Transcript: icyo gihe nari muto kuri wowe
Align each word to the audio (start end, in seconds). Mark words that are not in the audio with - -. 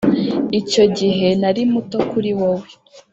icyo 0.59 0.83
gihe 0.97 1.27
nari 1.41 1.61
muto 1.71 1.97
kuri 2.09 2.31
wowe 2.39 2.69